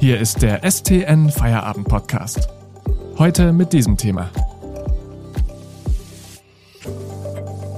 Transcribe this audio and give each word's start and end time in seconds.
Hier 0.00 0.18
ist 0.18 0.40
der 0.40 0.62
STN 0.68 1.28
Feierabend 1.28 1.86
Podcast. 1.86 2.48
Heute 3.18 3.52
mit 3.52 3.74
diesem 3.74 3.98
Thema. 3.98 4.30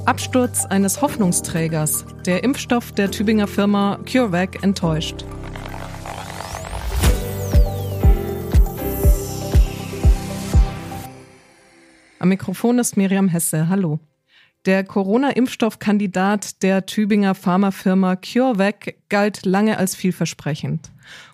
Absturz 0.06 0.64
eines 0.64 1.02
Hoffnungsträgers. 1.02 2.06
Der 2.24 2.44
Impfstoff 2.44 2.92
der 2.92 3.10
Tübinger 3.10 3.48
Firma 3.48 3.98
CureVac 4.08 4.62
enttäuscht. 4.62 5.24
Am 12.20 12.28
Mikrofon 12.28 12.78
ist 12.78 12.96
Miriam 12.96 13.26
Hesse. 13.26 13.68
Hallo. 13.68 13.98
Der 14.64 14.84
Corona-Impfstoffkandidat 14.84 16.62
der 16.62 16.86
Tübinger 16.86 17.34
Pharmafirma 17.34 18.14
CureVac 18.14 18.94
galt 19.08 19.44
lange 19.44 19.76
als 19.76 19.96
vielversprechend. 19.96 20.92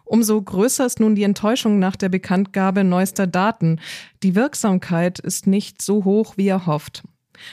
Umso 0.09 0.41
größer 0.41 0.87
ist 0.87 1.01
nun 1.01 1.15
die 1.15 1.23
Enttäuschung 1.23 1.79
nach 1.79 1.95
der 1.95 2.09
Bekanntgabe 2.09 2.83
neuester 2.83 3.27
Daten. 3.27 3.79
Die 4.23 4.35
Wirksamkeit 4.35 5.19
ist 5.19 5.47
nicht 5.47 5.83
so 5.83 6.05
hoch, 6.05 6.39
wie 6.39 6.49
er 6.49 6.67
hofft. 6.67 7.03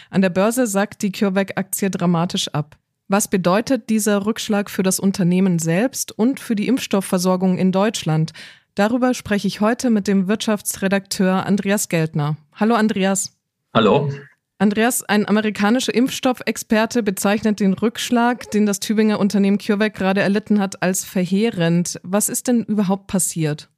An 0.09 0.21
der 0.21 0.29
Börse 0.29 0.65
sackt 0.65 1.01
die 1.01 1.11
CureVac-Aktie 1.11 1.89
dramatisch 1.89 2.47
ab. 2.47 2.77
Was 3.07 3.27
bedeutet 3.27 3.89
dieser 3.89 4.25
Rückschlag 4.25 4.69
für 4.69 4.83
das 4.83 4.99
Unternehmen 4.99 5.59
selbst 5.59 6.17
und 6.17 6.39
für 6.39 6.55
die 6.55 6.67
Impfstoffversorgung 6.67 7.57
in 7.57 7.71
Deutschland? 7.71 8.31
Darüber 8.73 9.13
spreche 9.13 9.47
ich 9.47 9.61
heute 9.61 9.89
mit 9.89 10.07
dem 10.07 10.27
Wirtschaftsredakteur 10.27 11.45
Andreas 11.45 11.89
Geldner. 11.89 12.37
Hallo 12.53 12.75
Andreas. 12.75 13.37
Hallo. 13.73 14.09
Andreas, 14.57 15.03
ein 15.03 15.27
amerikanischer 15.27 15.93
Impfstoffexperte 15.93 17.03
bezeichnet 17.03 17.59
den 17.59 17.73
Rückschlag, 17.73 18.49
den 18.51 18.65
das 18.65 18.79
Tübinger 18.79 19.19
Unternehmen 19.19 19.57
CureVac 19.57 19.93
gerade 19.93 20.21
erlitten 20.21 20.59
hat, 20.59 20.81
als 20.81 21.03
verheerend. 21.03 21.99
Was 22.03 22.29
ist 22.29 22.47
denn 22.47 22.63
überhaupt 22.63 23.07
passiert? 23.07 23.69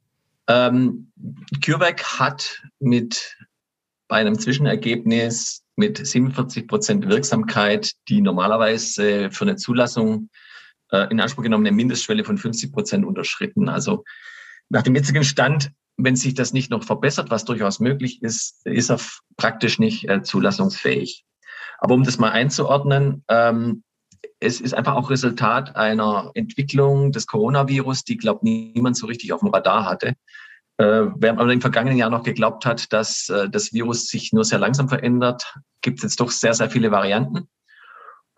Ähm, 0.46 1.10
CureVac 1.64 2.20
hat 2.20 2.62
mit 2.78 3.36
bei 4.06 4.16
einem 4.16 4.38
Zwischenergebnis 4.38 5.62
mit 5.76 6.04
47 6.04 6.66
Prozent 6.66 7.08
Wirksamkeit 7.08 7.92
die 8.08 8.20
normalerweise 8.20 9.30
für 9.30 9.44
eine 9.44 9.56
Zulassung 9.56 10.30
äh, 10.90 11.10
in 11.10 11.20
Anspruch 11.20 11.42
genommene 11.42 11.72
Mindestschwelle 11.72 12.24
von 12.24 12.38
50 12.38 12.72
Prozent 12.72 13.04
unterschritten. 13.04 13.68
Also 13.68 14.04
nach 14.70 14.82
dem 14.82 14.94
jetzigen 14.94 15.24
Stand 15.24 15.70
wenn 15.98 16.16
sich 16.16 16.34
das 16.34 16.52
nicht 16.52 16.70
noch 16.70 16.84
verbessert, 16.84 17.30
was 17.30 17.44
durchaus 17.44 17.80
möglich 17.80 18.22
ist, 18.22 18.64
ist 18.64 18.90
er 18.90 19.00
praktisch 19.36 19.78
nicht 19.78 20.08
äh, 20.08 20.22
zulassungsfähig. 20.22 21.24
Aber 21.78 21.94
um 21.94 22.04
das 22.04 22.18
mal 22.18 22.30
einzuordnen, 22.30 23.24
ähm, 23.28 23.82
es 24.40 24.60
ist 24.60 24.74
einfach 24.74 24.94
auch 24.94 25.10
Resultat 25.10 25.76
einer 25.76 26.30
Entwicklung 26.34 27.10
des 27.12 27.26
Coronavirus, 27.26 28.04
die, 28.04 28.16
glaube 28.16 28.40
niemand 28.42 28.96
so 28.96 29.06
richtig 29.06 29.32
auf 29.32 29.40
dem 29.40 29.48
Radar 29.48 29.84
hatte. 29.84 30.14
Äh, 30.78 31.06
während 31.16 31.38
man 31.38 31.50
im 31.50 31.60
vergangenen 31.60 31.98
Jahr 31.98 32.10
noch 32.10 32.22
geglaubt 32.22 32.64
hat, 32.64 32.92
dass 32.92 33.28
äh, 33.28 33.50
das 33.50 33.72
Virus 33.72 34.06
sich 34.06 34.32
nur 34.32 34.44
sehr 34.44 34.60
langsam 34.60 34.88
verändert, 34.88 35.54
gibt 35.82 35.98
es 35.98 36.04
jetzt 36.04 36.20
doch 36.20 36.30
sehr, 36.30 36.54
sehr 36.54 36.70
viele 36.70 36.92
Varianten. 36.92 37.48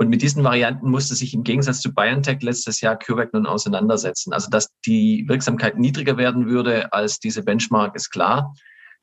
Und 0.00 0.08
mit 0.08 0.22
diesen 0.22 0.42
Varianten 0.42 0.90
musste 0.90 1.14
sich 1.14 1.34
im 1.34 1.44
Gegensatz 1.44 1.82
zu 1.82 1.92
BioNTech 1.92 2.40
letztes 2.40 2.80
Jahr 2.80 2.98
CureVac 2.98 3.34
nun 3.34 3.44
auseinandersetzen. 3.44 4.32
Also 4.32 4.48
dass 4.48 4.70
die 4.86 5.26
Wirksamkeit 5.28 5.78
niedriger 5.78 6.16
werden 6.16 6.46
würde 6.46 6.90
als 6.94 7.18
diese 7.18 7.42
Benchmark 7.42 7.94
ist 7.94 8.08
klar. 8.08 8.54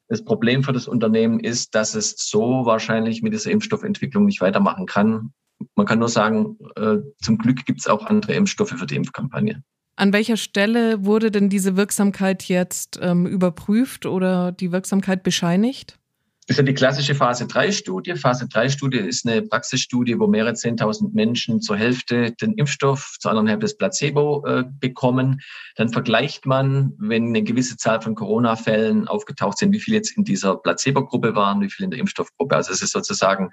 Das 0.08 0.26
Problem 0.26 0.64
für 0.64 0.74
das 0.74 0.88
Unternehmen 0.88 1.40
ist, 1.40 1.76
dass 1.76 1.94
es 1.94 2.16
so 2.18 2.66
wahrscheinlich 2.66 3.22
mit 3.22 3.32
dieser 3.32 3.52
Impfstoffentwicklung 3.52 4.26
nicht 4.26 4.42
weitermachen 4.42 4.88
kann. 4.88 5.34
Man 5.76 5.86
kann 5.86 6.00
nur 6.00 6.10
sagen, 6.10 6.58
äh, 6.76 6.98
zum 7.22 7.38
Glück 7.38 7.64
gibt 7.66 7.82
es 7.82 7.86
auch 7.86 8.04
andere 8.08 8.34
Impfstoffe 8.34 8.74
für 8.76 8.88
die 8.88 8.96
Impfkampagne. 8.96 9.62
An 9.98 10.14
welcher 10.14 10.38
Stelle 10.38 11.06
wurde 11.06 11.30
denn 11.30 11.50
diese 11.50 11.78
Wirksamkeit 11.78 12.46
jetzt 12.46 12.98
ähm, 13.04 13.28
überprüft 13.28 14.08
oder 14.08 14.52
die 14.52 14.72
Wirksamkeit 14.72 15.22
bescheinigt? 15.22 16.00
Das 16.48 16.54
ist 16.54 16.60
ja 16.60 16.64
die 16.64 16.74
klassische 16.74 17.14
Phase-3-Studie. 17.14 18.16
Phase-3-Studie 18.16 19.00
ist 19.00 19.28
eine 19.28 19.42
Praxisstudie, 19.42 20.18
wo 20.18 20.28
mehrere 20.28 20.54
10.000 20.54 21.14
Menschen 21.14 21.60
zur 21.60 21.76
Hälfte 21.76 22.32
den 22.32 22.54
Impfstoff, 22.54 23.18
zur 23.20 23.32
anderen 23.32 23.48
Hälfte 23.48 23.66
das 23.66 23.76
Placebo 23.76 24.46
äh, 24.48 24.64
bekommen. 24.80 25.42
Dann 25.76 25.90
vergleicht 25.90 26.46
man, 26.46 26.94
wenn 27.00 27.28
eine 27.28 27.44
gewisse 27.44 27.76
Zahl 27.76 28.02
von 28.02 28.16
Corona-Fällen 28.16 29.10
aufgetaucht 29.10 29.58
sind, 29.58 29.74
wie 29.74 29.82
viele 29.82 29.98
jetzt 29.98 30.16
in 30.16 30.24
dieser 30.24 30.56
Placebo-Gruppe 30.56 31.36
waren, 31.36 31.60
wie 31.60 31.70
viele 31.70 31.86
in 31.86 31.92
der 31.92 32.00
Impfstoffgruppe. 32.00 32.56
Also 32.56 32.72
es 32.72 32.82
ist 32.82 32.94
sozusagen 32.94 33.50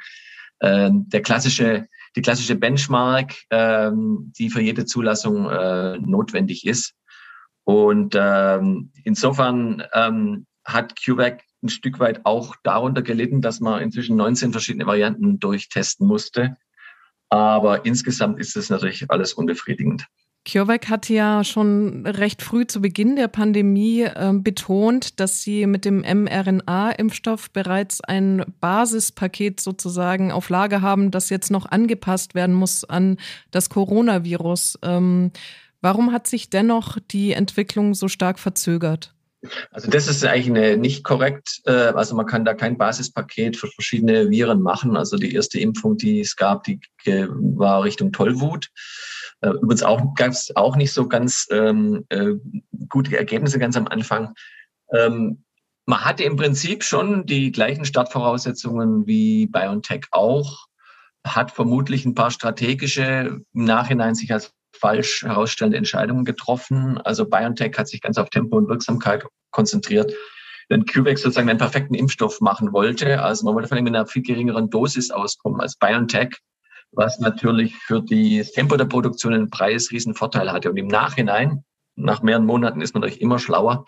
äh, 0.61 0.89
der 0.93 1.23
klassische, 1.23 1.89
die 2.15 2.23
klassische 2.23 2.55
Benchmark, 2.55 3.35
äh, 3.51 3.91
die 3.93 4.51
für 4.51 4.63
jede 4.63 4.85
Zulassung 4.85 5.51
äh, 5.51 5.99
notwendig 5.99 6.65
ist. 6.65 6.95
Und 7.65 8.15
ähm, 8.17 8.93
insofern 9.03 9.83
ähm, 9.95 10.47
hat 10.65 10.95
CureVac 11.03 11.43
ein 11.63 11.69
Stück 11.69 11.99
weit 11.99 12.25
auch 12.25 12.57
darunter 12.63 13.03
gelitten, 13.03 13.41
dass 13.41 13.61
man 13.61 13.83
inzwischen 13.83 14.17
19 14.17 14.53
verschiedene 14.53 14.87
Varianten 14.87 15.41
durchtesten 15.41 16.07
musste. 16.07 16.57
Aber 17.31 17.85
insgesamt 17.85 18.39
ist 18.39 18.57
es 18.57 18.71
natürlich 18.71 19.11
alles 19.11 19.33
unbefriedigend. 19.33 20.07
CureVac 20.47 20.91
hat 20.91 21.09
ja 21.09 21.43
schon 21.43 22.07
recht 22.07 22.43
früh 22.43 22.67
zu 22.67 22.83
Beginn 22.83 23.17
der 23.17 23.29
Pandemie 23.29 24.03
äh, 24.03 24.33
betont, 24.35 25.19
dass 25.19 25.43
sie 25.43 25.67
mit 25.67 25.87
dem 25.87 26.01
mRNA-Impfstoff 26.03 27.51
bereits 27.51 28.03
ein 28.03 28.45
Basispaket 28.61 29.59
sozusagen 29.61 30.33
auf 30.33 30.51
Lager 30.51 30.83
haben, 30.83 31.11
das 31.11 31.31
jetzt 31.31 31.51
noch 31.51 31.65
angepasst 31.65 32.35
werden 32.35 32.55
muss 32.55 32.85
an 32.85 33.17
das 33.53 33.71
Coronavirus. 33.71 34.81
Ähm, 34.83 35.31
warum 35.81 36.13
hat 36.13 36.27
sich 36.27 36.51
dennoch 36.51 36.99
die 37.11 37.33
Entwicklung 37.33 37.95
so 37.95 38.09
stark 38.09 38.39
verzögert? 38.39 39.14
Also 39.71 39.91
das 39.91 40.09
ist 40.09 40.25
eigentlich 40.25 40.49
eine, 40.49 40.77
nicht 40.77 41.05
korrekt. 41.05 41.61
Äh, 41.65 41.71
also 41.71 42.15
man 42.15 42.27
kann 42.27 42.45
da 42.45 42.55
kein 42.55 42.79
Basispaket 42.79 43.57
für 43.57 43.69
verschiedene 43.69 44.31
Viren 44.31 44.63
machen. 44.63 44.97
Also 44.97 45.17
die 45.17 45.35
erste 45.35 45.61
Impfung, 45.61 45.97
die 45.97 46.21
es 46.21 46.37
gab, 46.37 46.65
die 46.65 46.81
war 47.07 47.85
Richtung 47.85 48.13
Tollwut. 48.13 48.71
Äh, 49.41 49.51
übrigens 49.51 49.83
auch 49.83 50.15
gab 50.15 50.31
es 50.31 50.55
auch 50.57 50.77
nicht 50.77 50.93
so 50.93 51.09
ganz 51.09 51.47
ähm, 51.51 52.05
äh, 52.09 52.35
gute 52.89 53.17
Ergebnisse 53.17 53.59
ganz 53.59 53.77
am 53.77 53.89
Anfang. 53.89 54.35
Ähm, 54.93 55.45
man 55.87 56.05
hatte 56.05 56.25
im 56.25 56.37
Prinzip 56.37 56.83
schon 56.83 57.27
die 57.27 57.53
gleichen 57.53 57.85
Startvoraussetzungen 57.85 59.07
wie 59.07 59.47
BioNTech 59.47 60.07
auch, 60.13 60.67
hat 61.27 61.51
vermutlich 61.51 62.07
ein 62.07 62.15
paar 62.15 62.31
strategische 62.31 63.43
im 63.53 63.65
Nachhinein 63.65 64.15
sich 64.15 64.33
als 64.33 64.53
falsch 64.79 65.23
herausstellende 65.23 65.79
Entscheidungen 65.79 66.25
getroffen. 66.25 66.99
Also 66.99 67.25
BioNTech 67.25 67.77
hat 67.79 67.89
sich 67.89 68.01
ganz 68.01 68.19
auf 68.19 68.31
Tempo 68.31 68.57
und 68.57 68.69
Wirksamkeit 68.69 69.25
konzentriert. 69.51 70.13
Wenn 70.69 70.87
CureVac 70.87 71.19
sozusagen 71.19 71.49
einen 71.49 71.59
perfekten 71.59 71.95
Impfstoff 71.95 72.41
machen 72.41 72.73
wollte, 72.73 73.23
also 73.23 73.45
man 73.45 73.55
wollte 73.55 73.69
von 73.69 73.79
ihm 73.79 73.85
mit 73.85 73.95
einer 73.95 74.07
viel 74.07 74.23
geringeren 74.23 74.71
Dosis 74.71 75.11
auskommen 75.11 75.61
als 75.61 75.77
BioNTech, 75.77 76.37
was 76.93 77.19
natürlich 77.19 77.75
für 77.77 78.03
das 78.03 78.53
Tempo 78.53 78.77
der 78.77 78.87
Produktion 78.87 79.35
einen 79.35 79.51
Preisriesen 79.51 80.15
Vorteil 80.15 80.51
hatte. 80.51 80.71
Und 80.71 80.77
im 80.77 80.87
Nachhinein, 80.87 81.65
nach 81.97 82.23
mehreren 82.23 82.47
Monaten 82.47 82.81
ist 82.81 82.95
man 82.95 83.03
natürlich 83.03 83.21
immer 83.21 83.39
schlauer, 83.39 83.85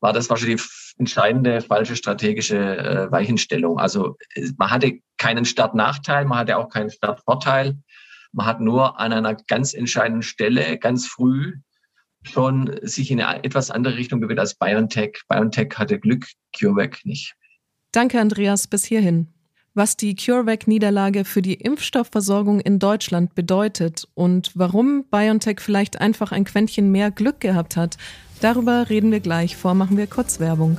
war 0.00 0.12
das 0.12 0.28
wahrscheinlich 0.30 0.62
die 0.62 1.00
entscheidende 1.00 1.60
falsche 1.60 1.96
strategische 1.96 2.58
äh, 2.58 3.10
Weichenstellung. 3.10 3.78
Also 3.78 4.16
man 4.58 4.70
hatte 4.70 4.98
keinen 5.16 5.44
Startnachteil, 5.44 6.24
man 6.24 6.38
hatte 6.38 6.56
auch 6.58 6.68
keinen 6.68 6.90
Startvorteil. 6.90 7.76
Man 8.32 8.46
hat 8.46 8.60
nur 8.60 8.98
an 8.98 9.12
einer 9.12 9.34
ganz 9.34 9.74
entscheidenden 9.74 10.22
Stelle 10.22 10.78
ganz 10.78 11.06
früh 11.06 11.54
schon 12.22 12.70
sich 12.82 13.10
in 13.10 13.20
eine 13.20 13.44
etwas 13.44 13.70
andere 13.70 13.96
Richtung 13.96 14.20
bewegt 14.20 14.40
als 14.40 14.54
BioNTech. 14.54 15.22
BioNTech 15.28 15.74
hatte 15.76 15.98
Glück, 15.98 16.26
CureVac 16.56 17.04
nicht. 17.04 17.34
Danke, 17.90 18.20
Andreas, 18.20 18.66
bis 18.66 18.84
hierhin. 18.84 19.28
Was 19.74 19.96
die 19.96 20.14
CureVac-Niederlage 20.14 21.24
für 21.24 21.40
die 21.40 21.54
Impfstoffversorgung 21.54 22.60
in 22.60 22.78
Deutschland 22.78 23.34
bedeutet 23.34 24.06
und 24.14 24.50
warum 24.54 25.04
BioNTech 25.10 25.60
vielleicht 25.60 26.00
einfach 26.00 26.30
ein 26.30 26.44
Quäntchen 26.44 26.92
mehr 26.92 27.10
Glück 27.10 27.40
gehabt 27.40 27.76
hat, 27.76 27.96
darüber 28.40 28.90
reden 28.90 29.10
wir 29.10 29.20
gleich. 29.20 29.56
Vor 29.56 29.74
machen 29.74 29.96
wir 29.96 30.06
kurz 30.06 30.40
Werbung. 30.40 30.78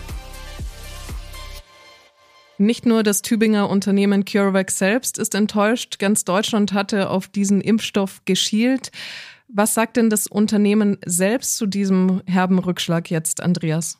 Nicht 2.61 2.85
nur 2.85 3.01
das 3.01 3.23
Tübinger 3.23 3.71
Unternehmen 3.71 4.23
CureVac 4.23 4.69
selbst 4.69 5.17
ist 5.17 5.33
enttäuscht, 5.33 5.97
ganz 5.97 6.25
Deutschland 6.25 6.73
hatte 6.73 7.09
auf 7.09 7.27
diesen 7.27 7.59
Impfstoff 7.59 8.21
geschielt. 8.25 8.91
Was 9.47 9.73
sagt 9.73 9.97
denn 9.97 10.11
das 10.11 10.27
Unternehmen 10.27 10.99
selbst 11.03 11.57
zu 11.57 11.65
diesem 11.65 12.21
herben 12.27 12.59
Rückschlag 12.59 13.09
jetzt, 13.09 13.41
Andreas? 13.41 13.97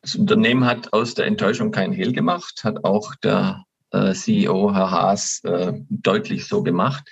Das 0.00 0.14
Unternehmen 0.14 0.64
hat 0.64 0.92
aus 0.92 1.14
der 1.14 1.26
Enttäuschung 1.26 1.72
keinen 1.72 1.92
Hehl 1.92 2.12
gemacht, 2.12 2.60
hat 2.62 2.84
auch 2.84 3.16
der 3.16 3.64
äh, 3.90 4.14
CEO, 4.14 4.72
Herr 4.72 4.92
Haas, 4.92 5.40
äh, 5.42 5.72
deutlich 5.90 6.46
so 6.46 6.62
gemacht. 6.62 7.02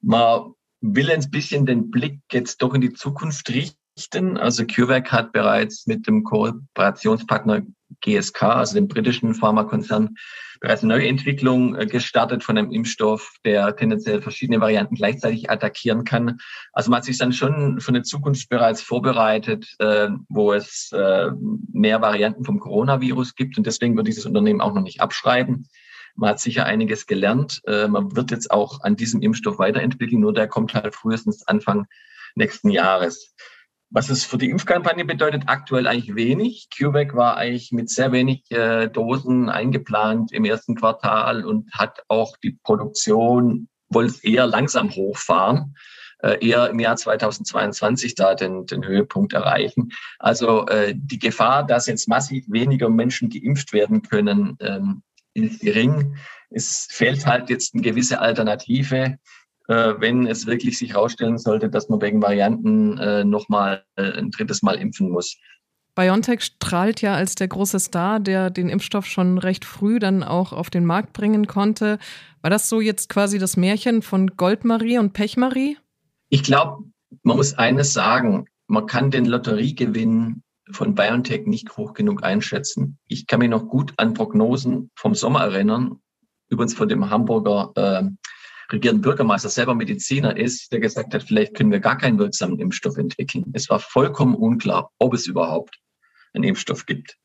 Man 0.00 0.54
will 0.80 1.10
ein 1.10 1.30
bisschen 1.30 1.66
den 1.66 1.90
Blick 1.90 2.20
jetzt 2.32 2.62
doch 2.62 2.72
in 2.72 2.80
die 2.80 2.94
Zukunft 2.94 3.50
richten. 3.50 4.38
Also 4.38 4.64
CureVac 4.64 5.12
hat 5.12 5.32
bereits 5.32 5.86
mit 5.86 6.06
dem 6.06 6.24
Kooperationspartner 6.24 7.66
GSK, 8.00 8.42
also 8.42 8.74
dem 8.74 8.88
britischen 8.88 9.34
Pharmakonzern, 9.34 10.16
bereits 10.62 10.82
eine 10.82 10.94
neue 10.94 11.08
Entwicklung 11.08 11.74
äh, 11.74 11.86
gestartet 11.86 12.44
von 12.44 12.56
einem 12.56 12.70
Impfstoff, 12.70 13.34
der 13.44 13.74
tendenziell 13.76 14.22
verschiedene 14.22 14.60
Varianten 14.60 14.94
gleichzeitig 14.94 15.50
attackieren 15.50 16.04
kann. 16.04 16.38
Also 16.72 16.90
man 16.90 16.98
hat 16.98 17.04
sich 17.04 17.18
dann 17.18 17.32
schon 17.32 17.80
für 17.80 17.88
eine 17.88 18.02
Zukunft 18.02 18.48
bereits 18.48 18.80
vorbereitet, 18.80 19.66
äh, 19.80 20.08
wo 20.28 20.52
es 20.52 20.92
äh, 20.92 21.30
mehr 21.72 22.00
Varianten 22.00 22.44
vom 22.44 22.60
Coronavirus 22.60 23.34
gibt 23.34 23.58
und 23.58 23.66
deswegen 23.66 23.96
wird 23.96 24.06
dieses 24.06 24.24
Unternehmen 24.24 24.60
auch 24.60 24.72
noch 24.72 24.82
nicht 24.82 25.00
abschreiben. 25.00 25.68
Man 26.14 26.30
hat 26.30 26.40
sicher 26.40 26.66
einiges 26.66 27.06
gelernt. 27.06 27.62
Man 27.66 28.14
wird 28.14 28.32
jetzt 28.32 28.50
auch 28.50 28.82
an 28.82 28.96
diesem 28.96 29.22
Impfstoff 29.22 29.58
weiterentwickeln, 29.58 30.20
nur 30.20 30.34
der 30.34 30.46
kommt 30.46 30.74
halt 30.74 30.94
frühestens 30.94 31.48
Anfang 31.48 31.86
nächsten 32.34 32.68
Jahres. 32.68 33.34
Was 33.94 34.08
es 34.08 34.24
für 34.24 34.38
die 34.38 34.48
Impfkampagne 34.48 35.04
bedeutet, 35.04 35.44
aktuell 35.46 35.86
eigentlich 35.86 36.14
wenig. 36.14 36.68
CureVac 36.74 37.14
war 37.14 37.36
eigentlich 37.36 37.72
mit 37.72 37.90
sehr 37.90 38.10
wenig 38.10 38.50
äh, 38.50 38.88
Dosen 38.88 39.50
eingeplant 39.50 40.32
im 40.32 40.46
ersten 40.46 40.76
Quartal 40.76 41.44
und 41.44 41.70
hat 41.72 42.02
auch 42.08 42.38
die 42.38 42.58
Produktion, 42.62 43.68
es 43.94 44.24
eher 44.24 44.46
langsam 44.46 44.88
hochfahren, 44.88 45.76
äh, 46.22 46.38
eher 46.40 46.70
im 46.70 46.80
Jahr 46.80 46.96
2022 46.96 48.14
da 48.14 48.34
den, 48.34 48.64
den 48.64 48.82
Höhepunkt 48.82 49.34
erreichen. 49.34 49.90
Also 50.18 50.66
äh, 50.68 50.94
die 50.96 51.18
Gefahr, 51.18 51.66
dass 51.66 51.86
jetzt 51.86 52.08
massiv 52.08 52.46
weniger 52.48 52.88
Menschen 52.88 53.28
geimpft 53.28 53.74
werden 53.74 54.00
können, 54.00 54.56
ähm, 54.60 55.02
ist 55.34 55.60
gering. 55.60 56.16
Es 56.48 56.88
fehlt 56.90 57.26
halt 57.26 57.50
jetzt 57.50 57.74
eine 57.74 57.82
gewisse 57.82 58.20
Alternative 58.20 59.18
wenn 59.72 60.26
es 60.26 60.46
wirklich 60.46 60.78
sich 60.78 60.94
herausstellen 60.94 61.38
sollte, 61.38 61.68
dass 61.68 61.88
man 61.88 62.00
wegen 62.00 62.22
Varianten 62.22 62.98
äh, 62.98 63.24
nochmal 63.24 63.84
äh, 63.96 64.12
ein 64.18 64.30
drittes 64.30 64.62
Mal 64.62 64.74
impfen 64.74 65.10
muss. 65.10 65.36
BioNTech 65.94 66.40
strahlt 66.40 67.02
ja 67.02 67.14
als 67.14 67.34
der 67.34 67.48
große 67.48 67.78
Star, 67.78 68.18
der 68.18 68.48
den 68.50 68.70
Impfstoff 68.70 69.06
schon 69.06 69.36
recht 69.38 69.64
früh 69.64 69.98
dann 69.98 70.22
auch 70.22 70.52
auf 70.52 70.70
den 70.70 70.86
Markt 70.86 71.12
bringen 71.12 71.46
konnte. 71.46 71.98
War 72.40 72.50
das 72.50 72.68
so 72.68 72.80
jetzt 72.80 73.08
quasi 73.08 73.38
das 73.38 73.56
Märchen 73.56 74.00
von 74.00 74.28
Goldmarie 74.28 74.98
und 74.98 75.12
Pechmarie? 75.12 75.76
Ich 76.30 76.42
glaube, 76.42 76.84
man 77.22 77.36
muss 77.36 77.54
eines 77.54 77.92
sagen, 77.92 78.46
man 78.68 78.86
kann 78.86 79.10
den 79.10 79.26
Lotteriegewinn 79.26 80.42
von 80.70 80.94
BioNTech 80.94 81.46
nicht 81.46 81.76
hoch 81.76 81.92
genug 81.92 82.24
einschätzen. 82.24 82.98
Ich 83.06 83.26
kann 83.26 83.40
mich 83.40 83.50
noch 83.50 83.68
gut 83.68 83.92
an 83.98 84.14
Prognosen 84.14 84.90
vom 84.96 85.14
Sommer 85.14 85.40
erinnern, 85.42 86.00
übrigens 86.48 86.72
von 86.72 86.88
dem 86.88 87.10
Hamburger 87.10 87.72
äh, 87.76 88.08
regierenden 88.72 89.02
Bürgermeister 89.02 89.48
selber 89.48 89.74
Mediziner 89.74 90.36
ist, 90.36 90.72
der 90.72 90.80
gesagt 90.80 91.14
hat, 91.14 91.22
vielleicht 91.22 91.54
können 91.54 91.70
wir 91.70 91.80
gar 91.80 91.98
keinen 91.98 92.18
wirksamen 92.18 92.58
Impfstoff 92.58 92.96
entwickeln. 92.96 93.44
Es 93.52 93.68
war 93.68 93.78
vollkommen 93.78 94.34
unklar, 94.34 94.90
ob 94.98 95.14
es 95.14 95.26
überhaupt 95.26 95.78
einen 96.32 96.44
Impfstoff 96.44 96.86
gibt. 96.86 97.16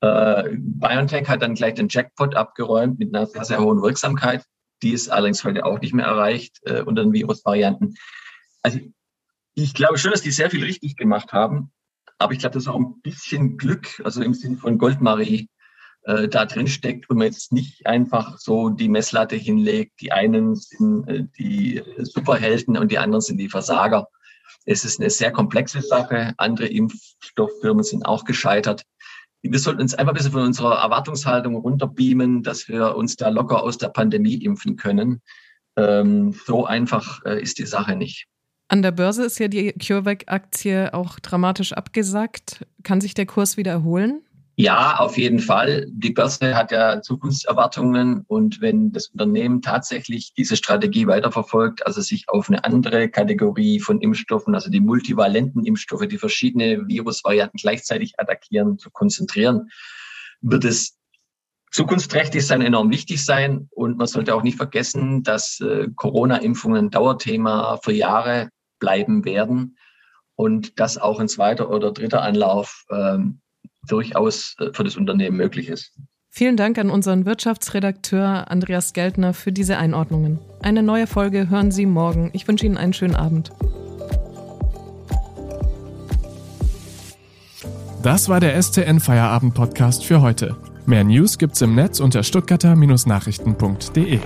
Äh, 0.00 0.50
BioNTech 0.56 1.28
hat 1.28 1.42
dann 1.42 1.54
gleich 1.54 1.74
den 1.74 1.88
Jackpot 1.88 2.36
abgeräumt 2.36 2.98
mit 2.98 3.14
einer 3.14 3.26
sehr, 3.26 3.44
sehr 3.44 3.60
hohen 3.60 3.82
Wirksamkeit. 3.82 4.44
Die 4.82 4.92
ist 4.92 5.08
allerdings 5.08 5.42
heute 5.44 5.64
auch 5.64 5.80
nicht 5.80 5.92
mehr 5.92 6.06
erreicht 6.06 6.58
äh, 6.62 6.82
unter 6.82 7.02
den 7.02 7.12
Virusvarianten. 7.12 7.96
Also 8.62 8.78
ich 9.54 9.74
glaube 9.74 9.98
schon, 9.98 10.12
dass 10.12 10.22
die 10.22 10.30
sehr 10.30 10.50
viel 10.50 10.62
richtig 10.62 10.96
gemacht 10.96 11.32
haben. 11.32 11.72
Aber 12.18 12.32
ich 12.32 12.38
glaube, 12.38 12.54
das 12.54 12.64
ist 12.64 12.68
auch 12.68 12.78
ein 12.78 13.00
bisschen 13.02 13.56
Glück, 13.56 14.00
also 14.04 14.22
im 14.22 14.34
Sinne 14.34 14.56
von 14.56 14.78
Goldmarie, 14.78 15.48
äh, 16.08 16.26
da 16.26 16.46
drin 16.46 16.66
steckt 16.66 17.10
und 17.10 17.18
man 17.18 17.26
jetzt 17.26 17.52
nicht 17.52 17.86
einfach 17.86 18.38
so 18.38 18.70
die 18.70 18.88
Messlatte 18.88 19.36
hinlegt. 19.36 20.00
Die 20.00 20.10
einen 20.10 20.56
sind 20.56 21.06
äh, 21.06 21.24
die 21.38 21.82
Superhelden 21.98 22.78
und 22.78 22.90
die 22.90 22.98
anderen 22.98 23.20
sind 23.20 23.36
die 23.36 23.50
Versager. 23.50 24.08
Es 24.64 24.86
ist 24.86 25.00
eine 25.00 25.10
sehr 25.10 25.30
komplexe 25.32 25.82
Sache. 25.82 26.32
Andere 26.38 26.66
Impfstofffirmen 26.66 27.84
sind 27.84 28.06
auch 28.06 28.24
gescheitert. 28.24 28.84
Wir 29.42 29.58
sollten 29.58 29.82
uns 29.82 29.94
einfach 29.94 30.12
ein 30.12 30.16
bisschen 30.16 30.32
von 30.32 30.42
unserer 30.44 30.78
Erwartungshaltung 30.78 31.56
runterbeamen, 31.56 32.42
dass 32.42 32.68
wir 32.68 32.96
uns 32.96 33.16
da 33.16 33.28
locker 33.28 33.62
aus 33.62 33.76
der 33.76 33.88
Pandemie 33.88 34.42
impfen 34.42 34.76
können. 34.76 35.20
Ähm, 35.76 36.34
so 36.46 36.64
einfach 36.64 37.22
äh, 37.26 37.40
ist 37.40 37.58
die 37.58 37.66
Sache 37.66 37.96
nicht. 37.96 38.26
An 38.68 38.80
der 38.80 38.92
Börse 38.92 39.24
ist 39.24 39.38
ja 39.38 39.48
die 39.48 39.72
CureVac-Aktie 39.72 40.94
auch 40.94 41.20
dramatisch 41.20 41.74
abgesackt. 41.74 42.66
Kann 42.82 43.02
sich 43.02 43.12
der 43.12 43.26
Kurs 43.26 43.58
wieder 43.58 43.72
erholen? 43.72 44.22
Ja, 44.60 44.96
auf 44.96 45.16
jeden 45.16 45.38
Fall. 45.38 45.86
Die 45.88 46.10
Börse 46.10 46.56
hat 46.56 46.72
ja 46.72 47.00
Zukunftserwartungen 47.00 48.24
und 48.26 48.60
wenn 48.60 48.90
das 48.90 49.06
Unternehmen 49.06 49.62
tatsächlich 49.62 50.34
diese 50.34 50.56
Strategie 50.56 51.06
weiterverfolgt, 51.06 51.86
also 51.86 52.00
sich 52.00 52.24
auf 52.28 52.48
eine 52.48 52.64
andere 52.64 53.08
Kategorie 53.08 53.78
von 53.78 54.00
Impfstoffen, 54.00 54.56
also 54.56 54.68
die 54.68 54.80
multivalenten 54.80 55.64
Impfstoffe, 55.64 56.08
die 56.08 56.18
verschiedene 56.18 56.88
Virusvarianten 56.88 57.56
gleichzeitig 57.56 58.14
attackieren, 58.18 58.78
zu 58.78 58.90
konzentrieren, 58.90 59.70
wird 60.40 60.64
es 60.64 60.98
zukunftsträchtig 61.70 62.44
sein, 62.44 62.60
enorm 62.60 62.90
wichtig 62.90 63.24
sein. 63.24 63.68
Und 63.70 63.96
man 63.96 64.08
sollte 64.08 64.34
auch 64.34 64.42
nicht 64.42 64.56
vergessen, 64.56 65.22
dass 65.22 65.60
äh, 65.60 65.86
Corona-Impfungen 65.94 66.90
Dauerthema 66.90 67.78
für 67.84 67.92
Jahre 67.92 68.48
bleiben 68.80 69.24
werden 69.24 69.78
und 70.34 70.80
dass 70.80 70.98
auch 70.98 71.20
ein 71.20 71.28
zweiter 71.28 71.70
oder 71.70 71.92
dritter 71.92 72.22
Anlauf 72.22 72.84
ähm, 72.90 73.40
durchaus 73.86 74.56
äh, 74.58 74.72
für 74.72 74.84
das 74.84 74.96
Unternehmen 74.96 75.36
möglich 75.36 75.68
ist. 75.68 75.92
Vielen 76.30 76.56
Dank 76.56 76.78
an 76.78 76.90
unseren 76.90 77.24
Wirtschaftsredakteur 77.26 78.50
Andreas 78.50 78.92
Geltner 78.92 79.34
für 79.34 79.50
diese 79.50 79.78
Einordnungen. 79.78 80.38
Eine 80.62 80.82
neue 80.82 81.06
Folge 81.06 81.50
hören 81.50 81.70
Sie 81.72 81.86
morgen. 81.86 82.30
Ich 82.32 82.46
wünsche 82.46 82.66
Ihnen 82.66 82.76
einen 82.76 82.92
schönen 82.92 83.16
Abend. 83.16 83.50
Das 88.02 88.28
war 88.28 88.40
der 88.40 88.60
STN 88.62 89.00
Feierabend 89.00 89.54
Podcast 89.54 90.04
für 90.04 90.20
heute. 90.20 90.56
Mehr 90.86 91.02
News 91.04 91.38
gibt's 91.38 91.60
im 91.60 91.74
Netz 91.74 91.98
unter 92.00 92.22
stuttgarter-nachrichten.de. 92.22 94.20